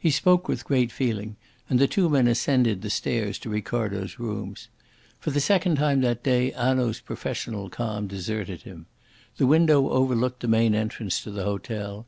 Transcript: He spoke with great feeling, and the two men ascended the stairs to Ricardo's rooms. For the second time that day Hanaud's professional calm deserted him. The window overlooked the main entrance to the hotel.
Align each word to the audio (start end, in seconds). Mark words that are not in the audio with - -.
He 0.00 0.10
spoke 0.10 0.48
with 0.48 0.64
great 0.64 0.90
feeling, 0.90 1.36
and 1.70 1.78
the 1.78 1.86
two 1.86 2.08
men 2.08 2.26
ascended 2.26 2.82
the 2.82 2.90
stairs 2.90 3.38
to 3.38 3.48
Ricardo's 3.48 4.18
rooms. 4.18 4.66
For 5.20 5.30
the 5.30 5.38
second 5.38 5.76
time 5.76 6.00
that 6.00 6.24
day 6.24 6.50
Hanaud's 6.50 6.98
professional 6.98 7.70
calm 7.70 8.08
deserted 8.08 8.62
him. 8.62 8.86
The 9.36 9.46
window 9.46 9.90
overlooked 9.90 10.40
the 10.40 10.48
main 10.48 10.74
entrance 10.74 11.22
to 11.22 11.30
the 11.30 11.44
hotel. 11.44 12.04